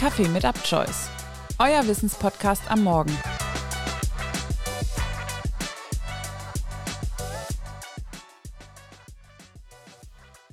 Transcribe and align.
Kaffee 0.00 0.28
mit 0.28 0.44
UpChoice, 0.44 1.10
euer 1.58 1.86
Wissenspodcast 1.86 2.70
am 2.70 2.84
Morgen. 2.84 3.14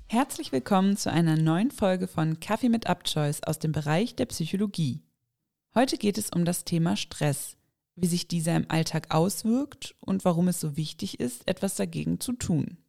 Herzlich 0.09 0.51
willkommen 0.51 0.97
zu 0.97 1.13
einer 1.13 1.37
neuen 1.37 1.71
Folge 1.71 2.09
von 2.09 2.41
Kaffee 2.41 2.67
mit 2.67 2.89
UpChoice 2.89 3.43
aus 3.43 3.57
dem 3.57 3.71
Bereich 3.71 4.17
der 4.17 4.25
Psychologie. 4.25 5.05
Heute 5.73 5.97
geht 5.97 6.17
es 6.17 6.29
um 6.29 6.43
das 6.43 6.65
Thema 6.65 6.97
Stress, 6.97 7.55
wie 7.95 8.07
sich 8.07 8.27
dieser 8.27 8.57
im 8.57 8.65
Alltag 8.67 9.15
auswirkt 9.15 9.95
und 10.01 10.25
warum 10.25 10.49
es 10.49 10.59
so 10.59 10.75
wichtig 10.75 11.21
ist, 11.21 11.47
etwas 11.47 11.75
dagegen 11.75 12.19
zu 12.19 12.33
tun. 12.33 12.79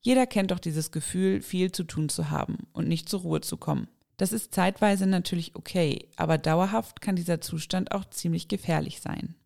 Jeder 0.00 0.26
kennt 0.26 0.50
doch 0.50 0.58
dieses 0.58 0.90
Gefühl, 0.90 1.40
viel 1.40 1.70
zu 1.70 1.84
tun 1.84 2.08
zu 2.08 2.30
haben 2.30 2.66
und 2.72 2.88
nicht 2.88 3.08
zur 3.08 3.20
Ruhe 3.20 3.42
zu 3.42 3.56
kommen. 3.56 3.86
Das 4.18 4.32
ist 4.32 4.52
zeitweise 4.52 5.06
natürlich 5.06 5.54
okay, 5.54 6.08
aber 6.16 6.36
dauerhaft 6.38 7.00
kann 7.00 7.16
dieser 7.16 7.40
Zustand 7.40 7.92
auch 7.92 8.04
ziemlich 8.04 8.48
gefährlich 8.48 9.00
sein. 9.00 9.36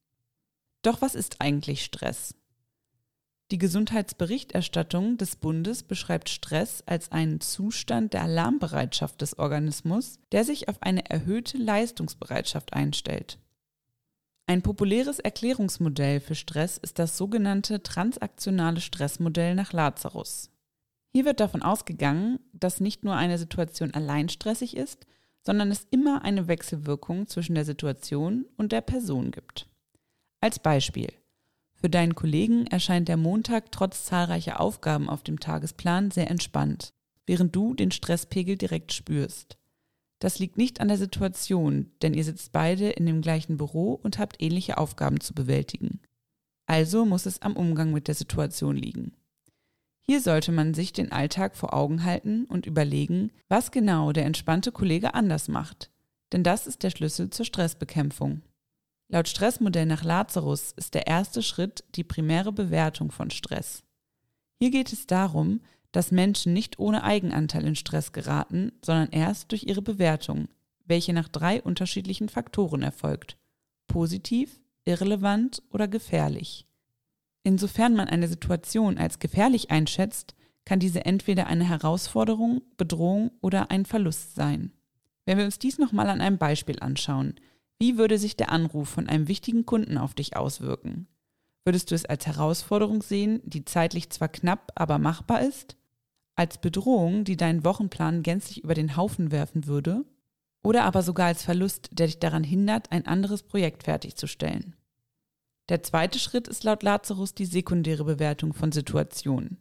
Doch 0.80 1.00
was 1.02 1.14
ist 1.14 1.40
eigentlich 1.40 1.84
Stress? 1.84 2.34
Die 3.50 3.58
Gesundheitsberichterstattung 3.58 5.18
des 5.18 5.36
Bundes 5.36 5.82
beschreibt 5.82 6.30
Stress 6.30 6.82
als 6.86 7.12
einen 7.12 7.42
Zustand 7.42 8.14
der 8.14 8.22
Alarmbereitschaft 8.22 9.20
des 9.20 9.38
Organismus, 9.38 10.18
der 10.32 10.44
sich 10.44 10.70
auf 10.70 10.82
eine 10.82 11.08
erhöhte 11.10 11.58
Leistungsbereitschaft 11.58 12.72
einstellt. 12.72 13.38
Ein 14.46 14.62
populäres 14.62 15.18
Erklärungsmodell 15.18 16.20
für 16.20 16.34
Stress 16.34 16.78
ist 16.78 16.98
das 16.98 17.18
sogenannte 17.18 17.82
transaktionale 17.82 18.80
Stressmodell 18.80 19.54
nach 19.54 19.74
Lazarus. 19.74 20.51
Hier 21.12 21.24
wird 21.26 21.40
davon 21.40 21.62
ausgegangen, 21.62 22.40
dass 22.52 22.80
nicht 22.80 23.04
nur 23.04 23.14
eine 23.14 23.38
Situation 23.38 23.92
allein 23.92 24.30
stressig 24.30 24.76
ist, 24.76 25.06
sondern 25.44 25.70
es 25.70 25.86
immer 25.90 26.22
eine 26.22 26.48
Wechselwirkung 26.48 27.26
zwischen 27.26 27.54
der 27.54 27.64
Situation 27.64 28.46
und 28.56 28.72
der 28.72 28.80
Person 28.80 29.30
gibt. 29.30 29.68
Als 30.40 30.58
Beispiel. 30.58 31.12
Für 31.74 31.90
deinen 31.90 32.14
Kollegen 32.14 32.66
erscheint 32.68 33.08
der 33.08 33.16
Montag 33.16 33.72
trotz 33.72 34.04
zahlreicher 34.04 34.60
Aufgaben 34.60 35.10
auf 35.10 35.22
dem 35.22 35.40
Tagesplan 35.40 36.10
sehr 36.10 36.30
entspannt, 36.30 36.94
während 37.26 37.54
du 37.54 37.74
den 37.74 37.90
Stresspegel 37.90 38.56
direkt 38.56 38.92
spürst. 38.92 39.58
Das 40.20 40.38
liegt 40.38 40.56
nicht 40.56 40.80
an 40.80 40.86
der 40.86 40.98
Situation, 40.98 41.90
denn 42.00 42.14
ihr 42.14 42.22
sitzt 42.22 42.52
beide 42.52 42.90
in 42.90 43.04
dem 43.06 43.20
gleichen 43.20 43.56
Büro 43.56 43.94
und 43.94 44.18
habt 44.18 44.40
ähnliche 44.40 44.78
Aufgaben 44.78 45.20
zu 45.20 45.34
bewältigen. 45.34 46.00
Also 46.66 47.04
muss 47.04 47.26
es 47.26 47.42
am 47.42 47.56
Umgang 47.56 47.92
mit 47.92 48.06
der 48.06 48.14
Situation 48.14 48.76
liegen. 48.76 49.16
Hier 50.04 50.20
sollte 50.20 50.52
man 50.52 50.74
sich 50.74 50.92
den 50.92 51.12
Alltag 51.12 51.56
vor 51.56 51.74
Augen 51.74 52.04
halten 52.04 52.44
und 52.46 52.66
überlegen, 52.66 53.30
was 53.48 53.70
genau 53.70 54.12
der 54.12 54.26
entspannte 54.26 54.72
Kollege 54.72 55.14
anders 55.14 55.48
macht. 55.48 55.90
Denn 56.32 56.42
das 56.42 56.66
ist 56.66 56.82
der 56.82 56.90
Schlüssel 56.90 57.30
zur 57.30 57.46
Stressbekämpfung. 57.46 58.42
Laut 59.08 59.28
Stressmodell 59.28 59.86
nach 59.86 60.04
Lazarus 60.04 60.72
ist 60.72 60.94
der 60.94 61.06
erste 61.06 61.42
Schritt 61.42 61.84
die 61.94 62.04
primäre 62.04 62.52
Bewertung 62.52 63.12
von 63.12 63.30
Stress. 63.30 63.84
Hier 64.58 64.70
geht 64.70 64.92
es 64.92 65.06
darum, 65.06 65.60
dass 65.92 66.10
Menschen 66.10 66.54
nicht 66.54 66.78
ohne 66.78 67.04
Eigenanteil 67.04 67.66
in 67.66 67.76
Stress 67.76 68.12
geraten, 68.12 68.72
sondern 68.82 69.10
erst 69.10 69.52
durch 69.52 69.64
ihre 69.64 69.82
Bewertung, 69.82 70.48
welche 70.86 71.12
nach 71.12 71.28
drei 71.28 71.62
unterschiedlichen 71.62 72.28
Faktoren 72.28 72.82
erfolgt. 72.82 73.36
Positiv, 73.86 74.60
irrelevant 74.84 75.62
oder 75.70 75.86
gefährlich. 75.86 76.66
Insofern 77.44 77.94
man 77.94 78.08
eine 78.08 78.28
Situation 78.28 78.98
als 78.98 79.18
gefährlich 79.18 79.70
einschätzt, 79.70 80.34
kann 80.64 80.78
diese 80.78 81.04
entweder 81.04 81.46
eine 81.46 81.64
Herausforderung, 81.64 82.62
Bedrohung 82.76 83.32
oder 83.40 83.70
ein 83.70 83.84
Verlust 83.84 84.34
sein. 84.34 84.72
Wenn 85.26 85.38
wir 85.38 85.44
uns 85.44 85.58
dies 85.58 85.78
nochmal 85.78 86.08
an 86.08 86.20
einem 86.20 86.38
Beispiel 86.38 86.78
anschauen, 86.80 87.34
wie 87.78 87.98
würde 87.98 88.18
sich 88.18 88.36
der 88.36 88.52
Anruf 88.52 88.88
von 88.88 89.08
einem 89.08 89.26
wichtigen 89.26 89.66
Kunden 89.66 89.98
auf 89.98 90.14
dich 90.14 90.36
auswirken? 90.36 91.08
Würdest 91.64 91.90
du 91.90 91.94
es 91.94 92.04
als 92.04 92.26
Herausforderung 92.26 93.02
sehen, 93.02 93.40
die 93.44 93.64
zeitlich 93.64 94.10
zwar 94.10 94.28
knapp, 94.28 94.72
aber 94.74 94.98
machbar 94.98 95.42
ist? 95.42 95.76
Als 96.34 96.58
Bedrohung, 96.58 97.24
die 97.24 97.36
deinen 97.36 97.64
Wochenplan 97.64 98.22
gänzlich 98.22 98.64
über 98.64 98.74
den 98.74 98.96
Haufen 98.96 99.30
werfen 99.32 99.66
würde? 99.66 100.04
Oder 100.64 100.84
aber 100.84 101.02
sogar 101.02 101.26
als 101.26 101.42
Verlust, 101.42 101.90
der 101.92 102.06
dich 102.06 102.20
daran 102.20 102.44
hindert, 102.44 102.90
ein 102.92 103.06
anderes 103.06 103.42
Projekt 103.42 103.82
fertigzustellen? 103.82 104.76
Der 105.68 105.82
zweite 105.82 106.18
Schritt 106.18 106.48
ist 106.48 106.64
laut 106.64 106.82
Lazarus 106.82 107.34
die 107.34 107.46
sekundäre 107.46 108.04
Bewertung 108.04 108.52
von 108.52 108.72
Situationen. 108.72 109.58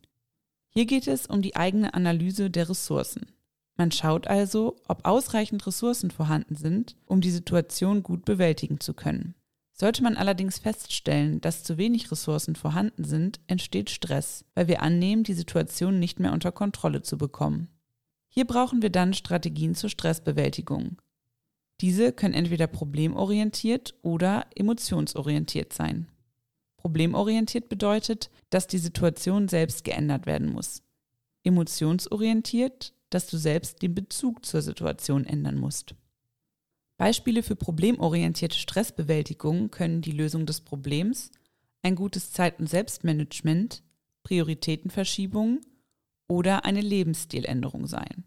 Hier 0.70 0.86
geht 0.86 1.08
es 1.08 1.28
um 1.28 1.42
die 1.42 1.56
eigene 1.56 1.94
Analyse 1.94 2.50
der 2.50 2.70
Ressourcen. 2.70 3.28
Man 3.76 3.92
schaut 3.92 4.28
also, 4.28 4.78
ob 4.88 5.06
ausreichend 5.06 5.66
Ressourcen 5.66 6.12
vorhanden 6.12 6.56
sind, 6.56 6.96
um 7.06 7.22
die 7.22 7.32
Situation 7.32 8.04
gut 8.04 8.26
bewältigen 8.26 8.80
zu 8.80 8.94
können. 8.94 9.36
Sollte 9.74 10.04
man 10.04 10.18
allerdings 10.18 10.60
feststellen, 10.60 11.42
dass 11.42 11.64
zu 11.64 11.78
wenig 11.78 12.12
Ressourcen 12.12 12.56
vorhanden 12.56 13.04
sind, 13.04 13.40
entsteht 13.48 13.90
Stress, 13.90 14.46
weil 14.54 14.68
wir 14.68 14.82
annehmen, 14.82 15.24
die 15.24 15.34
Situation 15.34 16.00
nicht 16.00 16.20
mehr 16.20 16.34
unter 16.34 16.52
Kontrolle 16.52 17.02
zu 17.02 17.18
bekommen. 17.18 17.68
Hier 18.28 18.46
brauchen 18.46 18.82
wir 18.82 18.92
dann 18.92 19.14
Strategien 19.14 19.76
zur 19.76 19.90
Stressbewältigung. 19.90 20.98
Diese 21.82 22.14
können 22.14 22.36
entweder 22.36 22.68
problemorientiert 22.68 23.96
oder 24.04 24.46
emotionsorientiert 24.56 25.74
sein. 25.74 26.08
Problemorientiert 26.78 27.70
bedeutet, 27.70 28.30
dass 28.52 28.68
die 28.68 28.78
Situation 28.78 29.48
selbst 29.48 29.84
geändert 29.84 30.28
werden 30.28 30.52
muss. 30.52 30.84
Emotionsorientiert, 31.44 32.94
dass 33.10 33.28
du 33.28 33.38
selbst 33.38 33.82
den 33.82 33.96
Bezug 33.96 34.46
zur 34.46 34.62
Situation 34.62 35.26
ändern 35.26 35.58
musst. 35.58 35.96
Beispiele 36.98 37.42
für 37.42 37.56
problemorientierte 37.56 38.58
Stressbewältigung 38.58 39.72
können 39.72 40.02
die 40.02 40.12
Lösung 40.12 40.46
des 40.46 40.62
Problems, 40.62 41.32
ein 41.82 41.96
gutes 41.96 42.32
Zeit- 42.32 42.60
und 42.60 42.68
Selbstmanagement, 42.68 43.82
Prioritätenverschiebung 44.22 45.62
oder 46.28 46.64
eine 46.64 46.82
Lebensstiländerung 46.82 47.88
sein. 47.88 48.26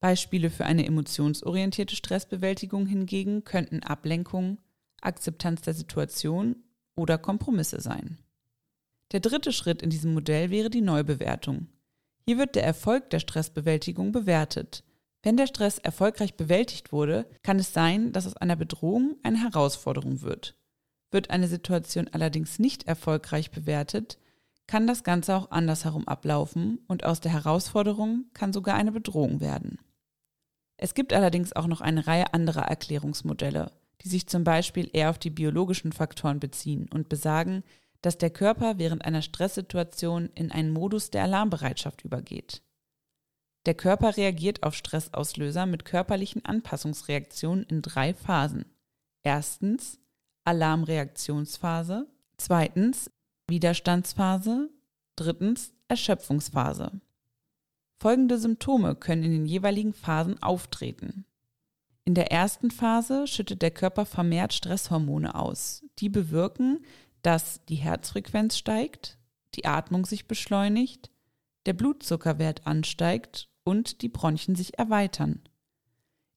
Beispiele 0.00 0.50
für 0.50 0.64
eine 0.64 0.86
emotionsorientierte 0.86 1.94
Stressbewältigung 1.94 2.86
hingegen 2.86 3.44
könnten 3.44 3.82
Ablenkung, 3.82 4.58
Akzeptanz 5.02 5.60
der 5.62 5.74
Situation 5.74 6.56
oder 6.96 7.18
Kompromisse 7.18 7.80
sein. 7.80 8.18
Der 9.12 9.20
dritte 9.20 9.52
Schritt 9.52 9.82
in 9.82 9.90
diesem 9.90 10.14
Modell 10.14 10.50
wäre 10.50 10.70
die 10.70 10.80
Neubewertung. 10.80 11.68
Hier 12.26 12.38
wird 12.38 12.54
der 12.54 12.64
Erfolg 12.64 13.10
der 13.10 13.18
Stressbewältigung 13.18 14.12
bewertet. 14.12 14.84
Wenn 15.22 15.36
der 15.36 15.46
Stress 15.46 15.78
erfolgreich 15.78 16.34
bewältigt 16.34 16.92
wurde, 16.92 17.26
kann 17.42 17.58
es 17.58 17.74
sein, 17.74 18.12
dass 18.12 18.26
aus 18.26 18.36
einer 18.36 18.56
Bedrohung 18.56 19.16
eine 19.22 19.42
Herausforderung 19.42 20.22
wird. 20.22 20.56
Wird 21.10 21.30
eine 21.30 21.48
Situation 21.48 22.08
allerdings 22.12 22.58
nicht 22.58 22.84
erfolgreich 22.84 23.50
bewertet, 23.50 24.18
kann 24.66 24.86
das 24.86 25.02
Ganze 25.02 25.34
auch 25.34 25.50
andersherum 25.50 26.06
ablaufen 26.06 26.78
und 26.86 27.04
aus 27.04 27.20
der 27.20 27.32
Herausforderung 27.32 28.26
kann 28.32 28.52
sogar 28.52 28.76
eine 28.76 28.92
Bedrohung 28.92 29.40
werden. 29.40 29.78
Es 30.82 30.94
gibt 30.94 31.12
allerdings 31.12 31.52
auch 31.52 31.66
noch 31.66 31.82
eine 31.82 32.06
Reihe 32.06 32.32
anderer 32.32 32.62
Erklärungsmodelle, 32.62 33.70
die 34.00 34.08
sich 34.08 34.26
zum 34.26 34.44
Beispiel 34.44 34.88
eher 34.94 35.10
auf 35.10 35.18
die 35.18 35.28
biologischen 35.28 35.92
Faktoren 35.92 36.40
beziehen 36.40 36.88
und 36.90 37.10
besagen, 37.10 37.64
dass 38.00 38.16
der 38.16 38.30
Körper 38.30 38.78
während 38.78 39.04
einer 39.04 39.20
Stresssituation 39.20 40.30
in 40.34 40.50
einen 40.50 40.70
Modus 40.70 41.10
der 41.10 41.24
Alarmbereitschaft 41.24 42.02
übergeht. 42.02 42.62
Der 43.66 43.74
Körper 43.74 44.16
reagiert 44.16 44.62
auf 44.62 44.74
Stressauslöser 44.74 45.66
mit 45.66 45.84
körperlichen 45.84 46.46
Anpassungsreaktionen 46.46 47.64
in 47.64 47.82
drei 47.82 48.14
Phasen. 48.14 48.64
Erstens 49.22 50.00
Alarmreaktionsphase, 50.44 52.06
zweitens 52.38 53.10
Widerstandsphase, 53.48 54.70
drittens 55.14 55.74
Erschöpfungsphase. 55.88 57.02
Folgende 58.00 58.38
Symptome 58.38 58.94
können 58.94 59.24
in 59.24 59.32
den 59.32 59.46
jeweiligen 59.46 59.92
Phasen 59.92 60.42
auftreten. 60.42 61.26
In 62.06 62.14
der 62.14 62.32
ersten 62.32 62.70
Phase 62.70 63.26
schüttet 63.26 63.60
der 63.60 63.70
Körper 63.70 64.06
vermehrt 64.06 64.54
Stresshormone 64.54 65.34
aus. 65.34 65.84
Die 65.98 66.08
bewirken, 66.08 66.80
dass 67.20 67.62
die 67.66 67.74
Herzfrequenz 67.74 68.56
steigt, 68.56 69.18
die 69.54 69.66
Atmung 69.66 70.06
sich 70.06 70.26
beschleunigt, 70.26 71.10
der 71.66 71.74
Blutzuckerwert 71.74 72.66
ansteigt 72.66 73.50
und 73.64 74.00
die 74.00 74.08
Bronchien 74.08 74.56
sich 74.56 74.78
erweitern. 74.78 75.42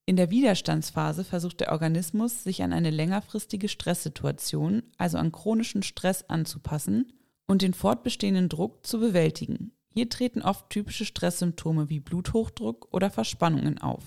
In 0.04 0.16
der 0.16 0.30
Widerstandsphase 0.30 1.24
versucht 1.24 1.60
der 1.60 1.72
Organismus, 1.72 2.44
sich 2.44 2.62
an 2.62 2.74
eine 2.74 2.90
längerfristige 2.90 3.70
Stresssituation, 3.70 4.82
also 4.98 5.16
an 5.16 5.32
chronischen 5.32 5.82
Stress 5.82 6.28
anzupassen 6.28 7.14
und 7.46 7.62
den 7.62 7.72
fortbestehenden 7.72 8.50
Druck 8.50 8.86
zu 8.86 9.00
bewältigen. 9.00 9.72
Hier 9.94 10.10
treten 10.10 10.42
oft 10.42 10.70
typische 10.70 11.04
Stresssymptome 11.04 11.88
wie 11.88 12.00
Bluthochdruck 12.00 12.88
oder 12.90 13.10
Verspannungen 13.10 13.78
auf. 13.78 14.02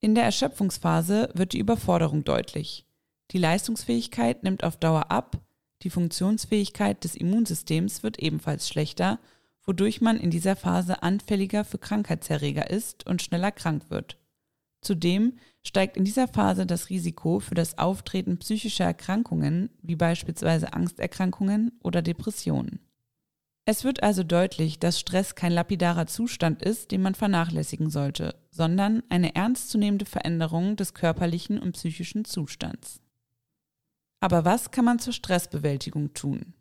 In 0.00 0.16
der 0.16 0.24
Erschöpfungsphase 0.24 1.30
wird 1.34 1.52
die 1.52 1.60
Überforderung 1.60 2.24
deutlich. 2.24 2.84
Die 3.30 3.38
Leistungsfähigkeit 3.38 4.42
nimmt 4.42 4.64
auf 4.64 4.76
Dauer 4.76 5.12
ab, 5.12 5.40
die 5.82 5.90
Funktionsfähigkeit 5.90 7.04
des 7.04 7.14
Immunsystems 7.14 8.02
wird 8.02 8.18
ebenfalls 8.18 8.68
schlechter, 8.68 9.20
wodurch 9.62 10.00
man 10.00 10.18
in 10.18 10.30
dieser 10.30 10.56
Phase 10.56 11.00
anfälliger 11.00 11.64
für 11.64 11.78
Krankheitserreger 11.78 12.68
ist 12.68 13.06
und 13.06 13.22
schneller 13.22 13.52
krank 13.52 13.90
wird. 13.90 14.18
Zudem 14.80 15.38
steigt 15.62 15.96
in 15.96 16.04
dieser 16.04 16.26
Phase 16.26 16.66
das 16.66 16.90
Risiko 16.90 17.38
für 17.38 17.54
das 17.54 17.78
Auftreten 17.78 18.38
psychischer 18.38 18.86
Erkrankungen, 18.86 19.70
wie 19.80 19.96
beispielsweise 19.96 20.72
Angsterkrankungen 20.72 21.78
oder 21.84 22.02
Depressionen. 22.02 22.80
Es 23.70 23.84
wird 23.84 24.02
also 24.02 24.24
deutlich, 24.24 24.78
dass 24.78 24.98
Stress 24.98 25.34
kein 25.34 25.52
lapidarer 25.52 26.06
Zustand 26.06 26.62
ist, 26.62 26.90
den 26.90 27.02
man 27.02 27.14
vernachlässigen 27.14 27.90
sollte, 27.90 28.34
sondern 28.50 29.02
eine 29.10 29.34
ernstzunehmende 29.34 30.06
Veränderung 30.06 30.76
des 30.76 30.94
körperlichen 30.94 31.58
und 31.58 31.72
psychischen 31.72 32.24
Zustands. 32.24 33.02
Aber 34.20 34.46
was 34.46 34.70
kann 34.70 34.86
man 34.86 35.00
zur 35.00 35.12
Stressbewältigung 35.12 36.14
tun? 36.14 36.54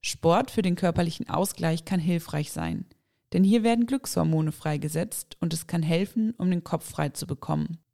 Sport 0.00 0.50
für 0.50 0.62
den 0.62 0.76
körperlichen 0.76 1.28
Ausgleich 1.28 1.84
kann 1.84 2.00
hilfreich 2.00 2.52
sein, 2.52 2.86
denn 3.34 3.44
hier 3.44 3.62
werden 3.62 3.84
Glückshormone 3.84 4.52
freigesetzt 4.52 5.36
und 5.40 5.52
es 5.52 5.66
kann 5.66 5.82
helfen, 5.82 6.32
um 6.38 6.50
den 6.50 6.64
Kopf 6.64 6.88
frei 6.88 7.10
zu 7.10 7.26
bekommen. 7.26 7.84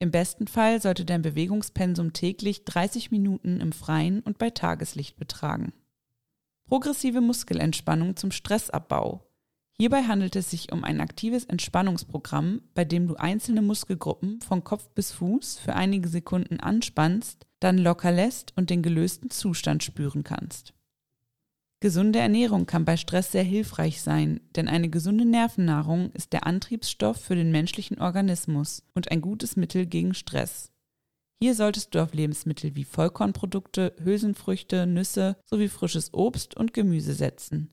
Im 0.00 0.10
besten 0.10 0.48
Fall 0.48 0.82
sollte 0.82 1.06
dein 1.06 1.22
Bewegungspensum 1.22 2.12
täglich 2.12 2.66
30 2.66 3.10
Minuten 3.10 3.62
im 3.62 3.72
Freien 3.72 4.20
und 4.20 4.36
bei 4.36 4.50
Tageslicht 4.50 5.16
betragen. 5.16 5.72
Progressive 6.68 7.20
Muskelentspannung 7.20 8.16
zum 8.16 8.32
Stressabbau. 8.32 9.22
Hierbei 9.78 10.02
handelt 10.02 10.34
es 10.34 10.50
sich 10.50 10.72
um 10.72 10.82
ein 10.82 11.00
aktives 11.00 11.44
Entspannungsprogramm, 11.44 12.62
bei 12.74 12.84
dem 12.84 13.06
du 13.06 13.14
einzelne 13.14 13.62
Muskelgruppen 13.62 14.40
von 14.40 14.64
Kopf 14.64 14.88
bis 14.90 15.12
Fuß 15.12 15.58
für 15.58 15.74
einige 15.74 16.08
Sekunden 16.08 16.58
anspannst, 16.58 17.46
dann 17.60 17.78
locker 17.78 18.10
lässt 18.10 18.52
und 18.56 18.70
den 18.70 18.82
gelösten 18.82 19.30
Zustand 19.30 19.84
spüren 19.84 20.24
kannst. 20.24 20.74
Gesunde 21.78 22.18
Ernährung 22.18 22.66
kann 22.66 22.84
bei 22.84 22.96
Stress 22.96 23.30
sehr 23.30 23.44
hilfreich 23.44 24.02
sein, 24.02 24.40
denn 24.56 24.66
eine 24.66 24.88
gesunde 24.88 25.24
Nervennahrung 25.24 26.10
ist 26.14 26.32
der 26.32 26.46
Antriebsstoff 26.48 27.18
für 27.20 27.36
den 27.36 27.52
menschlichen 27.52 28.00
Organismus 28.00 28.82
und 28.94 29.12
ein 29.12 29.20
gutes 29.20 29.54
Mittel 29.54 29.86
gegen 29.86 30.14
Stress. 30.14 30.72
Hier 31.38 31.54
solltest 31.54 31.94
du 31.94 32.02
auf 32.02 32.14
Lebensmittel 32.14 32.74
wie 32.76 32.84
Vollkornprodukte, 32.84 33.94
Hülsenfrüchte, 34.02 34.86
Nüsse 34.86 35.36
sowie 35.44 35.68
frisches 35.68 36.14
Obst 36.14 36.56
und 36.56 36.72
Gemüse 36.72 37.12
setzen. 37.12 37.70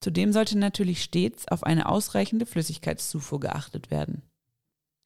Zudem 0.00 0.34
sollte 0.34 0.58
natürlich 0.58 1.02
stets 1.02 1.48
auf 1.48 1.62
eine 1.62 1.88
ausreichende 1.88 2.44
Flüssigkeitszufuhr 2.44 3.40
geachtet 3.40 3.90
werden. 3.90 4.22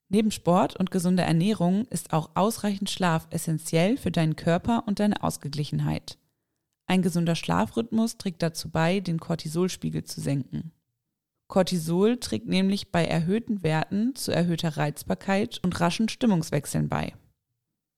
Neben 0.09 0.31
Sport 0.31 0.75
und 0.75 0.91
gesunder 0.91 1.23
Ernährung 1.23 1.85
ist 1.85 2.11
auch 2.11 2.31
ausreichend 2.33 2.89
Schlaf 2.89 3.27
essentiell 3.29 3.95
für 3.95 4.11
deinen 4.11 4.35
Körper 4.35 4.83
und 4.87 4.99
deine 4.99 5.23
Ausgeglichenheit. 5.23 6.17
Ein 6.87 7.01
gesunder 7.01 7.35
Schlafrhythmus 7.35 8.17
trägt 8.17 8.41
dazu 8.41 8.71
bei, 8.71 8.99
den 8.99 9.19
Cortisolspiegel 9.19 10.03
zu 10.03 10.19
senken. 10.19 10.71
Cortisol 11.47 12.17
trägt 12.17 12.47
nämlich 12.47 12.91
bei 12.91 13.05
erhöhten 13.05 13.63
Werten 13.63 14.15
zu 14.15 14.31
erhöhter 14.31 14.75
Reizbarkeit 14.75 15.59
und 15.63 15.79
raschen 15.79 16.09
Stimmungswechseln 16.09 16.89
bei. 16.89 17.13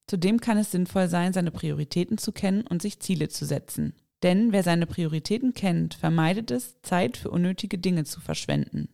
Zudem 0.07 0.39
kann 0.39 0.57
es 0.57 0.71
sinnvoll 0.71 1.07
sein, 1.07 1.33
seine 1.33 1.51
Prioritäten 1.51 2.18
zu 2.18 2.31
kennen 2.31 2.65
und 2.68 2.81
sich 2.81 3.00
Ziele 3.00 3.30
zu 3.30 3.45
setzen. 3.45 3.94
Denn 4.24 4.51
wer 4.51 4.63
seine 4.63 4.86
Prioritäten 4.86 5.53
kennt, 5.53 5.95
vermeidet 5.95 6.51
es, 6.51 6.81
Zeit 6.81 7.18
für 7.18 7.31
unnötige 7.31 7.77
Dinge 7.77 8.03
zu 8.03 8.19
verschwenden. 8.19 8.89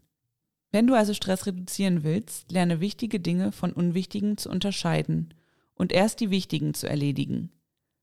Wenn 0.72 0.88
du 0.88 0.94
also 0.94 1.14
Stress 1.14 1.46
reduzieren 1.46 2.04
willst, 2.04 2.52
lerne 2.52 2.80
wichtige 2.80 3.20
Dinge 3.20 3.52
von 3.52 3.74
unwichtigen 3.74 4.38
zu 4.38 4.50
unterscheiden 4.50 5.34
und 5.76 5.92
erst 5.92 6.20
die 6.20 6.30
wichtigen 6.30 6.74
zu 6.74 6.88
erledigen. 6.88 7.52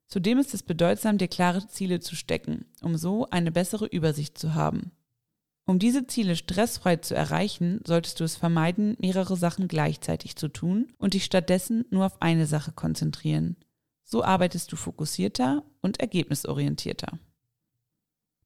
Zudem 0.08 0.38
ist 0.38 0.54
es 0.54 0.62
bedeutsam, 0.62 1.18
dir 1.18 1.28
klare 1.28 1.66
Ziele 1.66 2.00
zu 2.00 2.14
stecken, 2.14 2.66
um 2.82 2.96
so 2.96 3.28
eine 3.30 3.50
bessere 3.50 3.86
Übersicht 3.86 4.38
zu 4.38 4.54
haben. 4.54 4.92
Um 5.66 5.78
diese 5.78 6.06
Ziele 6.06 6.36
stressfrei 6.36 6.96
zu 6.96 7.14
erreichen, 7.14 7.80
solltest 7.86 8.20
du 8.20 8.24
es 8.24 8.36
vermeiden, 8.36 8.96
mehrere 8.98 9.36
Sachen 9.36 9.66
gleichzeitig 9.66 10.36
zu 10.36 10.48
tun 10.48 10.92
und 10.98 11.14
dich 11.14 11.24
stattdessen 11.24 11.86
nur 11.90 12.04
auf 12.04 12.20
eine 12.20 12.46
Sache 12.46 12.72
konzentrieren. 12.72 13.56
So 14.02 14.22
arbeitest 14.22 14.70
du 14.70 14.76
fokussierter 14.76 15.64
und 15.80 16.00
ergebnisorientierter. 16.00 17.18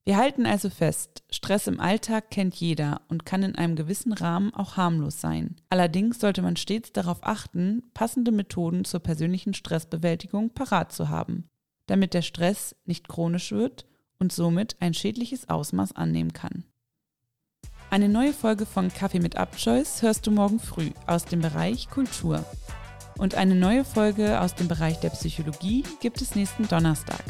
Wir 0.05 0.17
halten 0.17 0.47
also 0.47 0.71
fest, 0.71 1.23
Stress 1.29 1.67
im 1.67 1.81
Alltag 1.81 2.31
kennt 2.31 2.55
jeder 2.55 3.03
und 3.09 3.27
kann 3.27 3.43
in 3.43 3.57
einem 3.57 3.77
gewissen 3.77 4.15
Rahmen 4.15 4.55
auch 4.55 4.79
harmlos 4.79 5.21
sein. 5.21 5.57
Allerdings 5.69 6.21
sollte 6.21 6.41
man 6.41 6.57
stets 6.57 6.93
darauf 6.93 7.19
achten, 7.21 7.83
passende 7.93 8.31
Methoden 8.31 8.87
zur 8.87 9.01
persönlichen 9.01 9.53
Stressbewältigung 9.53 10.55
parat 10.55 10.93
zu 10.93 11.11
haben, 11.11 11.51
damit 11.87 12.15
der 12.15 12.23
Stress 12.23 12.75
nicht 12.87 13.07
chronisch 13.09 13.53
wird 13.53 13.85
und 14.19 14.33
somit 14.33 14.77
ein 14.81 14.95
schädliches 14.95 15.51
Ausmaß 15.51 15.95
annehmen 15.95 16.33
kann. 16.33 16.65
Eine 17.91 18.11
neue 18.11 18.35
Folge 18.35 18.67
von 18.67 18.93
Kaffee 18.93 19.19
mit 19.19 19.37
Abchoice 19.37 20.03
hörst 20.03 20.27
du 20.27 20.31
morgen 20.31 20.61
früh 20.61 20.91
aus 21.07 21.25
dem 21.25 21.41
Bereich 21.41 21.89
Kultur. 21.89 22.45
Und 23.17 23.35
eine 23.35 23.55
neue 23.55 23.83
Folge 23.83 24.43
aus 24.43 24.55
dem 24.55 24.69
Bereich 24.69 25.01
der 25.01 25.09
Psychologie 25.09 25.85
gibt 26.03 26.21
es 26.21 26.35
nächsten 26.35 26.69
Donnerstag. 26.69 27.25